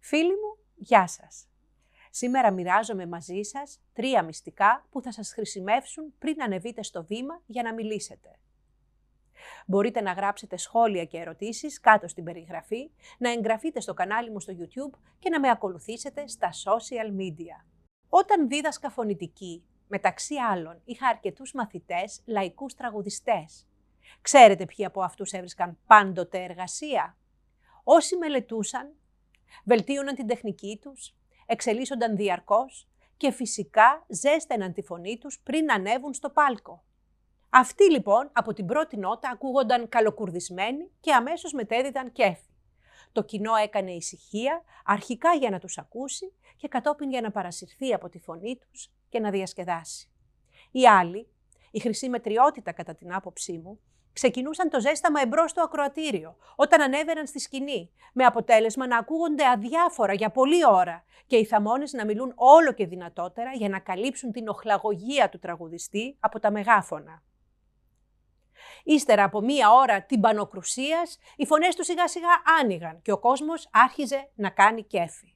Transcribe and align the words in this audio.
Φίλοι 0.00 0.30
μου, 0.30 0.58
γεια 0.74 1.06
σας. 1.06 1.48
Σήμερα 2.10 2.50
μοιράζομαι 2.50 3.06
μαζί 3.06 3.42
σας 3.42 3.80
τρία 3.92 4.22
μυστικά 4.22 4.86
που 4.90 5.02
θα 5.02 5.12
σας 5.12 5.32
χρησιμεύσουν 5.32 6.14
πριν 6.18 6.42
ανεβείτε 6.42 6.82
στο 6.82 7.04
βήμα 7.04 7.42
για 7.46 7.62
να 7.62 7.74
μιλήσετε. 7.74 8.38
Μπορείτε 9.66 10.00
να 10.00 10.12
γράψετε 10.12 10.56
σχόλια 10.56 11.04
και 11.04 11.18
ερωτήσεις 11.18 11.80
κάτω 11.80 12.08
στην 12.08 12.24
περιγραφή, 12.24 12.90
να 13.18 13.30
εγγραφείτε 13.30 13.80
στο 13.80 13.94
κανάλι 13.94 14.30
μου 14.30 14.40
στο 14.40 14.52
YouTube 14.58 14.98
και 15.18 15.30
να 15.30 15.40
με 15.40 15.50
ακολουθήσετε 15.50 16.26
στα 16.26 16.50
social 16.52 17.20
media. 17.20 17.64
Όταν 18.08 18.48
δίδασκα 18.48 18.90
φωνητική, 18.90 19.64
μεταξύ 19.88 20.34
άλλων, 20.34 20.80
είχα 20.84 21.08
αρκετούς 21.08 21.52
μαθητές 21.52 22.20
λαϊκούς 22.24 22.74
τραγουδιστές. 22.74 23.66
Ξέρετε 24.20 24.64
ποιοι 24.64 24.84
από 24.84 25.02
αυτούς 25.02 25.32
έβρισκαν 25.32 25.78
πάντοτε 25.86 26.42
εργασία; 26.42 27.16
Όσοι 27.84 28.16
μελετούσαν, 28.16 28.94
βελτίωναν 29.64 30.14
την 30.14 30.26
τεχνική 30.26 30.78
τους, 30.82 31.14
εξελίσσονταν 31.46 32.16
διαρκώς 32.16 32.88
και 33.16 33.30
φυσικά 33.30 34.04
ζέστεναν 34.08 34.72
τη 34.72 34.82
φωνή 34.82 35.18
τους 35.18 35.40
πριν 35.42 35.72
ανέβουν 35.72 36.14
στο 36.14 36.30
πάλκο. 36.30 36.82
Αυτοί 37.50 37.90
λοιπόν 37.90 38.30
από 38.32 38.52
την 38.52 38.66
πρώτη 38.66 38.96
νότα 38.96 39.30
ακούγονταν 39.30 39.88
καλοκουρδισμένοι 39.88 40.90
και 41.00 41.12
αμέσως 41.12 41.52
μετέδιδαν 41.52 42.12
κέφι. 42.12 42.46
Το 43.12 43.22
κοινό 43.22 43.54
έκανε 43.54 43.90
ησυχία, 43.90 44.62
αρχικά 44.84 45.34
για 45.34 45.50
να 45.50 45.58
τους 45.58 45.78
ακούσει 45.78 46.32
και 46.56 46.68
κατόπιν 46.68 47.10
για 47.10 47.20
να 47.20 47.30
παρασυρθεί 47.30 47.94
από 47.94 48.08
τη 48.08 48.18
φωνή 48.18 48.56
τους 48.56 48.90
και 49.08 49.20
να 49.20 49.30
διασκεδάσει. 49.30 50.10
Οι 50.70 50.88
άλλοι, 50.88 51.28
η 51.70 51.80
χρυσή 51.80 52.08
μετριότητα 52.08 52.72
κατά 52.72 52.94
την 52.94 53.14
άποψή 53.14 53.58
μου, 53.58 53.80
ξεκινούσαν 54.12 54.70
το 54.70 54.80
ζέσταμα 54.80 55.20
εμπρός 55.20 55.50
στο 55.50 55.62
ακροατήριο, 55.62 56.36
όταν 56.56 56.80
ανέβαιναν 56.80 57.26
στη 57.26 57.38
σκηνή, 57.38 57.90
με 58.12 58.24
αποτέλεσμα 58.24 58.86
να 58.86 58.98
ακούγονται 58.98 59.46
αδιάφορα 59.46 60.12
για 60.12 60.30
πολλή 60.30 60.66
ώρα 60.66 61.04
και 61.26 61.36
οι 61.36 61.44
θαμώνες 61.44 61.92
να 61.92 62.04
μιλούν 62.04 62.32
όλο 62.34 62.72
και 62.72 62.86
δυνατότερα 62.86 63.52
για 63.52 63.68
να 63.68 63.78
καλύψουν 63.78 64.32
την 64.32 64.48
οχλαγωγία 64.48 65.28
του 65.28 65.38
τραγουδιστή 65.38 66.16
από 66.20 66.40
τα 66.40 66.50
μεγάφωνα. 66.50 67.22
Ύστερα 68.84 69.24
από 69.24 69.40
μία 69.40 69.72
ώρα 69.72 70.02
τυμπανοκρουσίας, 70.02 71.18
οι 71.36 71.46
φωνές 71.46 71.74
του 71.74 71.84
σιγά 71.84 72.08
σιγά 72.08 72.28
άνοιγαν 72.60 73.02
και 73.02 73.12
ο 73.12 73.18
κόσμος 73.18 73.68
άρχιζε 73.72 74.30
να 74.34 74.50
κάνει 74.50 74.84
κέφι. 74.84 75.34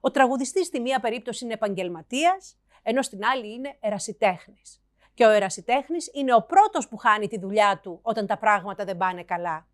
Ο 0.00 0.10
τραγουδιστής 0.10 0.66
στη 0.66 0.80
μία 0.80 1.00
περίπτωση 1.00 1.44
είναι 1.44 1.54
επαγγελματίας, 1.54 2.58
ενώ 2.82 3.02
στην 3.02 3.24
άλλη 3.24 3.52
είναι 3.52 3.76
ερασιτέχνης. 3.80 4.83
Και 5.14 5.26
ο 5.26 5.30
ερασιτέχνης 5.30 6.10
είναι 6.12 6.34
ο 6.34 6.42
πρώτος 6.42 6.88
που 6.88 6.96
χάνει 6.96 7.28
τη 7.28 7.38
δουλειά 7.38 7.80
του 7.82 7.98
όταν 8.02 8.26
τα 8.26 8.38
πράγματα 8.38 8.84
δεν 8.84 8.96
πάνε 8.96 9.22
καλά. 9.22 9.66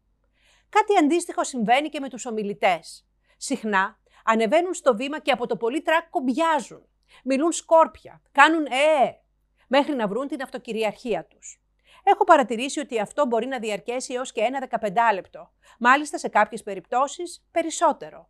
Κάτι 0.68 0.96
αντίστοιχο 1.04 1.44
συμβαίνει 1.44 1.88
και 1.88 2.00
με 2.00 2.08
τους 2.08 2.26
ομιλητές. 2.26 3.06
Συχνά 3.36 3.98
ανεβαίνουν 4.24 4.74
στο 4.74 4.96
βήμα 4.96 5.20
και 5.20 5.30
από 5.30 5.46
το 5.46 5.56
πολύ 5.56 5.82
τρακ 5.82 6.10
κομπιάζουν. 6.10 6.84
Μιλούν 7.24 7.52
σκόρπια, 7.52 8.22
κάνουν 8.32 8.64
ε, 8.64 9.20
μέχρι 9.66 9.94
να 9.94 10.08
βρουν 10.08 10.28
την 10.28 10.42
αυτοκυριαρχία 10.42 11.24
τους. 11.24 11.62
Έχω 12.04 12.24
παρατηρήσει 12.24 12.80
ότι 12.80 13.00
αυτό 13.00 13.26
μπορεί 13.26 13.46
να 13.46 13.58
διαρκέσει 13.58 14.14
έως 14.14 14.32
και 14.32 14.40
ένα 14.40 14.68
15 14.80 15.14
λεπτό. 15.14 15.52
Μάλιστα 15.78 16.18
σε 16.18 16.28
κάποιες 16.28 16.62
περιπτώσεις 16.62 17.46
περισσότερο. 17.50 18.28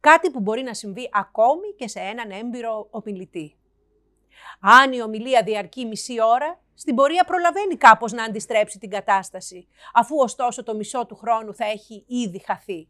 Κάτι 0.00 0.30
που 0.30 0.40
μπορεί 0.40 0.62
να 0.62 0.74
συμβεί 0.74 1.08
ακόμη 1.12 1.74
και 1.76 1.88
σε 1.88 2.00
έναν 2.00 2.30
έμπειρο 2.30 2.88
ομιλητή. 2.90 3.59
Αν 4.60 4.92
η 4.92 5.02
ομιλία 5.02 5.42
διαρκεί 5.42 5.84
μισή 5.84 6.22
ώρα, 6.22 6.60
στην 6.74 6.94
πορεία 6.94 7.24
προλαβαίνει 7.24 7.76
κάπως 7.76 8.12
να 8.12 8.24
αντιστρέψει 8.24 8.78
την 8.78 8.90
κατάσταση, 8.90 9.68
αφού 9.94 10.16
ωστόσο 10.16 10.62
το 10.62 10.74
μισό 10.74 11.06
του 11.06 11.16
χρόνου 11.16 11.54
θα 11.54 11.64
έχει 11.64 12.04
ήδη 12.08 12.38
χαθεί. 12.38 12.88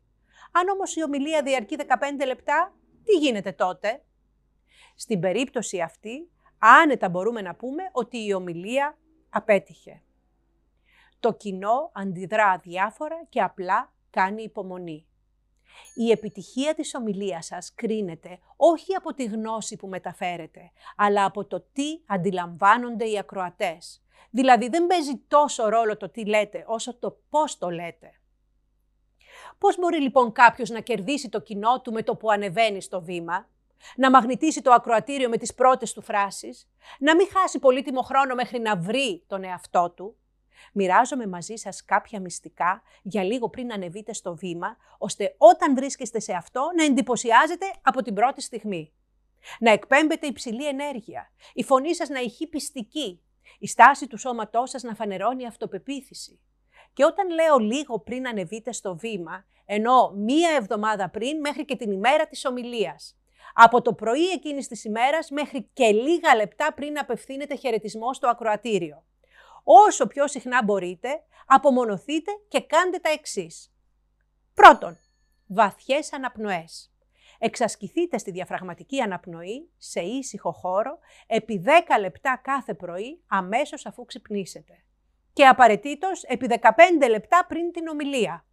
Αν 0.53 0.69
όμως 0.69 0.97
η 0.97 1.03
ομιλία 1.03 1.43
διαρκεί 1.43 1.77
15 1.77 2.27
λεπτά, 2.27 2.75
τι 3.05 3.13
γίνεται 3.13 3.53
τότε; 3.53 4.03
Στην 4.97 5.21
περίπτωση 5.21 5.81
αυτή, 5.81 6.31
άνετα 6.59 7.09
μπορούμε 7.09 7.41
να 7.41 7.55
πούμε 7.55 7.83
ότι 7.93 8.25
η 8.27 8.35
ομιλία 8.35 8.99
απέτυχε. 9.31 10.03
Το 11.21 11.33
κοινό 11.33 11.91
αντιδρά 11.95 12.59
διάφορα 12.59 13.25
και 13.29 13.43
απλά 13.43 13.93
κάνει 14.11 14.43
υπομονή. 14.43 15.10
Η 15.95 16.11
επιτυχία 16.11 16.75
της 16.75 16.95
ομιλίας 16.95 17.47
σας 17.47 17.75
κρίνεται 17.75 18.39
όχι 18.57 18.95
από 18.95 19.15
τη 19.15 19.25
γνώση 19.25 19.77
που 19.77 19.87
μεταφέρετε, 19.87 20.71
αλλά 20.97 21.25
από 21.25 21.45
το 21.45 21.61
τι 21.73 22.01
αντιλαμβάνονται 22.07 23.05
οι 23.05 23.19
ακροατές. 23.19 24.03
Δηλαδή 24.31 24.69
δεν 24.69 24.87
παίζει 24.87 25.17
τόσο 25.29 25.69
ρόλο 25.69 25.97
το 25.97 26.09
τι 26.09 26.27
λέτε, 26.27 26.65
όσο 26.67 26.99
το 26.99 27.21
πώς 27.31 27.59
το 27.59 27.71
λέτε. 27.71 28.13
Πώς 29.59 29.79
μπορεί 29.79 30.01
λοιπόν 30.01 30.33
κάποιος 30.33 30.71
να 30.71 30.81
κερδίσει 30.81 31.29
το 31.29 31.41
κοινό 31.41 31.81
του 31.81 31.93
με 31.93 32.03
το 32.03 32.17
που 32.17 32.31
ανεβαίνει 32.31 32.81
στο 32.81 33.03
βήμα, 33.03 33.49
να 33.97 34.11
μαγνητήσει 34.11 34.63
το 34.63 34.73
ακροατήριο 34.73 35.29
με 35.29 35.37
τις 35.37 35.55
πρώτες 35.55 35.93
του 35.93 36.03
φράσεις, 36.03 36.69
να 36.99 37.17
μην 37.17 37.27
χάσει 37.33 37.59
πολύτιμο 37.59 38.03
χρόνο 38.03 38.35
μέχρι 38.35 38.59
να 38.59 38.77
βρει 38.77 39.25
τον 39.27 39.45
εαυτό 39.45 39.91
του, 39.91 40.17
Μοιράζομαι 40.73 41.27
μαζί 41.27 41.57
σας 41.57 41.85
κάποια 41.85 42.21
μυστικά 42.21 42.83
για 43.03 43.23
λίγο 43.23 43.49
πριν 43.49 43.73
ανεβείτε 43.73 44.13
στο 44.13 44.37
βήμα, 44.37 44.77
ώστε 44.99 45.35
όταν 45.39 45.75
βρίσκεστε 45.75 46.21
σε 46.21 46.33
αυτό 46.33 46.71
να 46.77 46.85
εντυπωσιάζετε 46.85 47.67
από 47.83 48.03
την 48.03 48.15
πρώτη 48.15 48.41
στιγμή. 48.41 48.93
Να 49.59 49.71
εκπέμπετε 49.71 50.27
υψηλή 50.27 50.67
ενέργεια, 50.67 51.33
η 51.53 51.65
φωνή 51.65 51.95
σας 51.95 52.09
να 52.09 52.21
ηχεί 52.21 52.47
πιστική, 52.47 53.23
η 53.59 53.67
στάση 53.67 54.07
του 54.07 54.19
σώματός 54.19 54.71
σας 54.71 54.83
να 54.83 54.95
φανερώνει 54.95 55.47
αυτοπεποίθηση. 55.47 56.41
Και 56.93 57.05
όταν 57.05 57.31
λέω 57.31 57.59
λίγο 57.59 57.99
πριν 57.99 58.29
ανεβείτε 58.29 58.73
στο 58.73 58.97
βήμα, 58.97 59.45
ενώ 59.65 60.13
μία 60.17 60.51
εβδομάδα 60.51 61.11
πριν 61.11 61.41
μέχρι 61.41 61.65
και 61.65 61.77
την 61.77 61.91
ημέρα 61.91 62.27
της 62.27 62.45
ομιλίας. 62.45 63.15
Από 63.55 63.83
το 63.83 63.95
πρωί 63.95 64.29
εκείνης 64.29 64.69
της 64.69 64.85
ημέρας 64.85 65.31
μέχρι 65.31 65.71
και 65.73 65.93
λίγα 65.93 66.37
λεπτά 66.37 66.73
πριν 66.75 66.99
απευθύνετε 66.99 67.55
χαιρετισμό 67.55 68.15
στο 68.15 68.29
ακροατήριο 68.29 69.05
όσο 69.65 70.07
πιο 70.07 70.29
συχνά 70.29 70.63
μπορείτε, 70.65 71.23
απομονωθείτε 71.47 72.31
και 72.49 72.61
κάντε 72.61 72.99
τα 72.99 73.11
εξής. 73.11 73.73
Πρώτον, 74.55 74.99
βαθιές 75.47 76.13
αναπνοές. 76.13 76.95
Εξασκηθείτε 77.39 78.19
στη 78.19 78.31
διαφραγματική 78.31 79.01
αναπνοή 79.01 79.71
σε 79.77 80.01
ήσυχο 80.01 80.53
χώρο 80.53 80.99
επί 81.27 81.63
10 81.67 81.69
λεπτά 82.01 82.41
κάθε 82.43 82.75
πρωί 82.75 83.23
αμέσως 83.27 83.87
αφού 83.87 84.05
ξυπνήσετε. 84.05 84.85
Και 85.33 85.47
απαραίτητος 85.47 86.23
επί 86.23 86.47
15 86.47 87.09
λεπτά 87.09 87.47
πριν 87.49 87.73
την 87.73 87.89
ομιλία. 87.89 88.45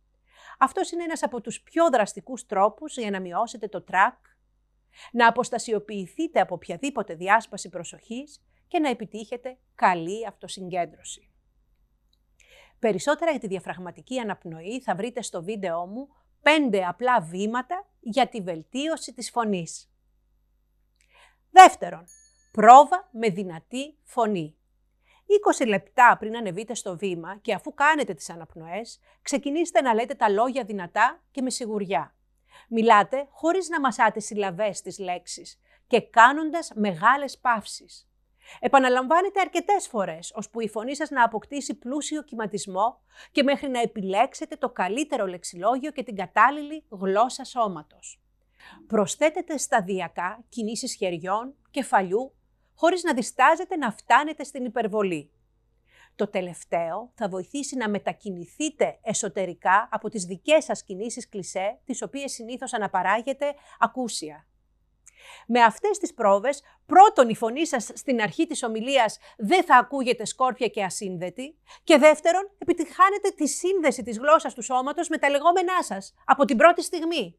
Αυτός 0.60 0.92
είναι 0.92 1.04
ένας 1.04 1.24
από 1.24 1.42
τους 1.42 1.62
πιο 1.62 1.90
δραστικούς 1.90 2.46
τρόπους 2.46 2.98
για 2.98 3.10
να 3.10 3.20
μειώσετε 3.20 3.68
το 3.68 3.82
τρακ, 3.82 4.18
να 5.12 5.28
αποστασιοποιηθείτε 5.28 6.40
από 6.40 6.56
οποιαδήποτε 6.56 7.16
διάσπαση 7.16 7.70
προσοχής 7.70 8.44
και 8.68 8.80
να 8.80 8.90
επιτύχετε 8.90 9.58
καλή 9.76 10.28
αυτοσυγκέντρωση. 10.28 11.30
Περισσότερα 12.80 13.32
για 13.32 13.40
τη 13.40 13.48
διαφραγματική 13.48 14.20
αναπνοή 14.20 14.82
θα 14.82 14.96
βρείτε 14.96 15.22
στο 15.22 15.44
βίντεό 15.44 15.86
μου 15.86 16.08
5 16.72 16.78
απλά 16.88 17.22
βήματα 17.22 17.88
για 18.00 18.28
τη 18.28 18.42
βελτίωση 18.42 19.14
της 19.14 19.30
φωνής. 19.30 19.92
Δεύτερον, 21.52 22.06
πρόβα 22.52 23.10
με 23.12 23.30
δυνατή 23.30 23.98
φωνή. 24.04 24.56
20 25.62 25.68
λεπτά 25.68 26.18
πριν 26.20 26.38
ανεβείτε 26.38 26.74
στο 26.74 26.98
βήμα 26.98 27.38
και 27.38 27.54
αφού 27.54 27.74
κάνετε 27.74 28.14
τις 28.14 28.30
αναπνοές, 28.30 29.00
ξεκινήστε 29.22 29.82
να 29.82 29.94
λέτε 29.94 30.14
τα 30.14 30.30
λόγια 30.30 30.64
δυνατά 30.64 31.24
και 31.32 31.42
με 31.42 31.50
σιγουριά. 31.50 32.16
Μιλάτε 32.70 33.28
χωρίς 33.30 33.70
να 33.70 33.80
μασάτε 33.80 34.20
συλλαβές 34.20 34.78
στις 34.78 35.00
λέξεις 35.00 35.60
και 35.88 36.02
κάνοντας 36.02 36.72
μεγάλες 36.76 37.38
παύσεις. 37.38 38.10
Επαναλαμβάνετε 38.60 39.40
αρκετές 39.40 39.88
φορές, 39.88 40.32
ώσπου 40.36 40.60
η 40.60 40.70
φωνή 40.70 40.96
σας 40.96 41.10
να 41.10 41.24
αποκτήσει 41.24 41.76
πλούσιο 41.76 42.24
κυματισμό 42.24 43.00
και 43.32 43.44
μέχρι 43.44 43.70
να 43.70 43.82
επιλέξετε 43.82 44.56
το 44.56 44.70
καλύτερο 44.70 45.26
λεξιλόγιο 45.26 45.92
και 45.92 46.04
την 46.04 46.16
κατάλληλη 46.16 46.84
γλώσσα 46.90 47.44
σώματος. 47.44 48.22
Προσθέτετε 48.88 49.58
σταδιακά 49.58 50.44
κινήσεις 50.50 50.96
χεριών, 50.96 51.56
κεφαλιού, 51.72 52.36
χωρίς 52.76 53.04
να 53.04 53.14
διστάζετε 53.14 53.76
να 53.76 53.92
φτάνετε 53.92 54.44
στην 54.44 54.66
υπερβολή. 54.66 55.32
Το 56.16 56.28
τελευταίο 56.28 57.12
θα 57.16 57.30
βοηθήσει 57.30 57.78
να 57.78 57.90
μετακινηθείτε 57.90 59.00
εσωτερικά 59.02 59.88
από 59.92 60.10
τις 60.10 60.26
δικές 60.26 60.64
σας 60.64 60.84
κινήσεις 60.84 61.30
κλισέ, 61.30 61.80
τις 61.86 62.02
οποίες 62.02 62.32
συνήθως 62.32 62.74
αναπαράγετε 62.74 63.54
ακούσια. 63.80 64.48
Με 65.50 65.62
αυτές 65.62 65.98
τις 65.98 66.14
πρόβες, 66.14 66.62
πρώτον 66.86 67.30
η 67.30 67.36
φωνή 67.36 67.68
σας 67.68 67.92
στην 67.94 68.22
αρχή 68.22 68.46
της 68.48 68.64
ομιλίας 68.64 69.18
δεν 69.38 69.64
θα 69.64 69.76
ακούγεται 69.76 70.26
σκόρπια 70.26 70.68
και 70.68 70.84
ασύνδετη 70.84 71.58
και 71.84 71.98
δεύτερον 71.98 72.52
επιτυχάνετε 72.58 73.30
τη 73.30 73.48
σύνδεση 73.48 74.04
της 74.04 74.18
γλώσσας 74.18 74.54
του 74.54 74.62
σώματος 74.62 75.10
με 75.10 75.18
τα 75.18 75.30
λεγόμενά 75.30 75.84
σας 75.84 76.14
από 76.26 76.46
την 76.46 76.58
πρώτη 76.58 76.84
στιγμή. 76.84 77.38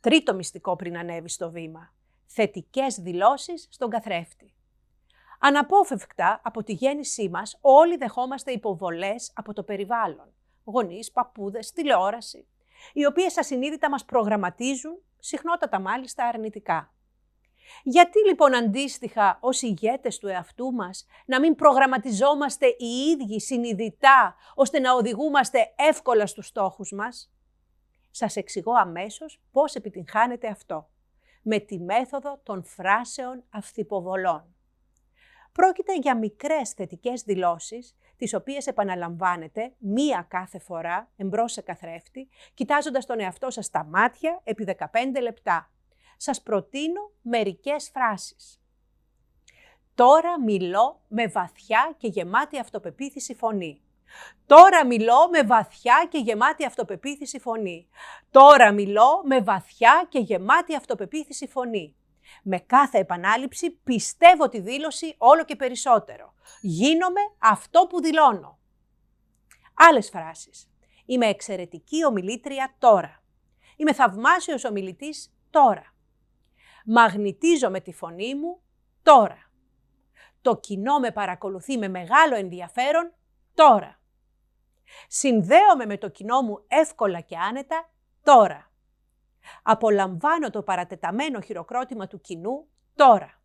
Τρίτο 0.00 0.34
μυστικό 0.34 0.76
πριν 0.76 0.98
ανέβει 0.98 1.28
στο 1.28 1.50
βήμα. 1.50 1.92
Θετικές 2.26 2.94
δηλώσεις 2.94 3.68
στον 3.70 3.90
καθρέφτη. 3.90 4.54
Αναπόφευκτα 5.38 6.40
από 6.44 6.62
τη 6.62 6.72
γέννησή 6.72 7.28
μας 7.28 7.58
όλοι 7.60 7.96
δεχόμαστε 7.96 8.50
υποβολές 8.50 9.32
από 9.34 9.52
το 9.52 9.62
περιβάλλον. 9.62 10.32
Γονείς, 10.64 11.12
παππούδες, 11.12 11.72
τηλεόραση. 11.72 12.46
Οι 12.92 13.06
οποίες 13.06 13.38
ασυνείδητα 13.38 13.90
μας 13.90 14.04
προγραμματίζουν, 14.04 15.02
συχνότατα 15.18 15.80
μάλιστα 15.80 16.24
αρνητικά. 16.26 16.94
Γιατί 17.82 18.18
λοιπόν 18.26 18.54
αντίστοιχα 18.54 19.38
ως 19.40 19.62
ηγέτες 19.62 20.18
του 20.18 20.28
εαυτού 20.28 20.72
μας 20.72 21.06
να 21.26 21.40
μην 21.40 21.54
προγραμματιζόμαστε 21.54 22.66
οι 22.66 22.86
ίδιοι 22.86 23.40
συνειδητά 23.40 24.36
ώστε 24.54 24.78
να 24.78 24.94
οδηγούμαστε 24.94 25.72
εύκολα 25.76 26.26
στους 26.26 26.46
στόχους 26.46 26.92
μας; 26.92 27.32
Σας 28.10 28.36
εξηγώ 28.36 28.72
αμέσως 28.72 29.40
πώς 29.52 29.74
επιτυγχάνεται 29.74 30.48
αυτό. 30.48 30.88
Με 31.42 31.58
τη 31.58 31.78
μέθοδο 31.78 32.40
των 32.42 32.64
φράσεων 32.64 33.44
αυθυποβολών. 33.50 34.54
Πρόκειται 35.52 35.96
για 35.96 36.16
μικρές 36.18 36.70
θετικές 36.70 37.22
δηλώσεις, 37.22 37.96
τις 38.20 38.34
οποίες 38.34 38.66
επαναλαμβάνετε 38.66 39.72
μία 39.78 40.26
κάθε 40.28 40.58
φορά 40.58 41.10
εμπρός 41.16 41.52
σε 41.52 41.60
καθρέφτη, 41.60 42.28
κοιτάζοντας 42.54 43.06
τον 43.06 43.20
εαυτό 43.20 43.50
σας 43.50 43.64
στα 43.66 43.84
μάτια 43.84 44.40
επί 44.44 44.64
15 44.64 45.20
λεπτά. 45.20 45.70
Σας 46.16 46.42
προτείνω 46.42 47.10
μερικές 47.22 47.90
φράσεις. 47.92 48.60
Τώρα 49.94 50.40
μιλώ 50.40 51.00
με 51.08 51.26
βαθιά 51.26 51.94
και 51.96 52.08
γεμάτη 52.08 52.58
αυτοπεποίθηση 52.58 53.34
φωνή. 53.34 53.82
Τώρα 54.46 54.86
μιλώ 54.86 55.28
με 55.30 55.42
βαθιά 55.42 56.06
και 56.08 56.18
γεμάτη 56.18 56.64
αυτοπεποίθηση 56.66 57.38
φωνή. 57.38 57.88
Τώρα 58.30 58.72
μιλώ 58.72 59.22
με 59.24 59.40
βαθιά 59.40 60.06
και 60.08 60.18
γεμάτη 60.18 60.76
αυτοπεποίθηση 60.76 61.48
φωνή. 61.48 61.94
Με 62.42 62.58
κάθε 62.58 62.98
επανάληψη 62.98 63.70
πιστεύω 63.70 64.48
τη 64.48 64.60
δήλωση 64.60 65.14
όλο 65.18 65.44
και 65.44 65.56
περισσότερο. 65.56 66.34
Γίνομαι 66.60 67.20
αυτό 67.38 67.86
που 67.88 68.00
δηλώνω. 68.00 68.58
Άλλες 69.74 70.08
φράσεις. 70.08 70.70
Είμαι 71.06 71.26
εξαιρετική 71.26 72.04
ομιλήτρια 72.04 72.74
τώρα. 72.78 73.22
Είμαι 73.76 73.92
θαυμάσιος 73.92 74.64
ομιλητής 74.64 75.34
τώρα. 75.50 75.94
Μαγνητίζω 76.84 77.70
με 77.70 77.80
τη 77.80 77.92
φωνή 77.92 78.34
μου 78.34 78.60
τώρα. 79.02 79.50
Το 80.42 80.56
κοινό 80.56 80.98
με 80.98 81.10
παρακολουθεί 81.10 81.78
με 81.78 81.88
μεγάλο 81.88 82.34
ενδιαφέρον 82.36 83.14
τώρα. 83.54 84.00
Συνδέομαι 85.08 85.86
με 85.86 85.98
το 85.98 86.08
κοινό 86.08 86.42
μου 86.42 86.64
εύκολα 86.68 87.20
και 87.20 87.36
άνετα 87.36 87.90
τώρα. 88.22 88.69
Απολαμβάνω 89.62 90.50
το 90.50 90.62
παρατεταμένο 90.62 91.40
χειροκρότημα 91.40 92.06
του 92.06 92.20
κοινού 92.20 92.68
τώρα. 92.94 93.40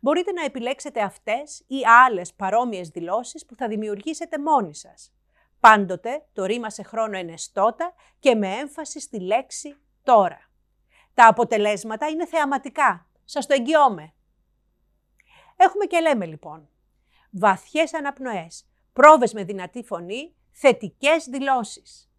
Μπορείτε 0.00 0.32
να 0.32 0.44
επιλέξετε 0.44 1.02
αυτές 1.02 1.64
ή 1.66 1.76
άλλες 2.06 2.34
παρόμοιες 2.34 2.88
δηλώσεις 2.88 3.46
που 3.46 3.54
θα 3.54 3.68
δημιουργήσετε 3.68 4.38
μόνοι 4.38 4.74
σας. 4.74 5.12
Πάντοτε 5.60 6.26
το 6.32 6.44
ρήμα 6.44 6.70
σε 6.70 6.82
χρόνο 6.82 7.18
ενεστώτα 7.18 7.94
και 8.18 8.34
με 8.34 8.48
έμφαση 8.54 9.00
στη 9.00 9.20
λέξη 9.20 9.76
τώρα. 10.02 10.50
Τα 11.14 11.26
αποτελέσματα 11.26 12.08
είναι 12.08 12.26
θεαματικά. 12.26 13.06
Σας 13.24 13.46
το 13.46 13.54
εγγυώμαι. 13.54 14.12
Έχουμε 15.56 15.84
και 15.84 16.00
λέμε 16.00 16.26
λοιπόν. 16.26 16.68
Βαθιές 17.30 17.94
αναπνοές, 17.94 18.66
πρόβες 18.92 19.32
με 19.32 19.44
δυνατή 19.44 19.82
φωνή, 19.82 20.34
θετικές 20.50 21.24
δηλώσεις. 21.24 22.10